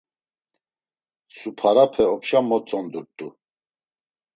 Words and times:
Suparape 1.35 2.03
opşa 2.13 2.39
motzondurt̆u. 2.49 3.27